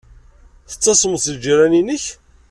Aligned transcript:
Tettasmeḍ 0.69 1.19
seg 1.21 1.37
ljiran-nnek? 1.41 2.03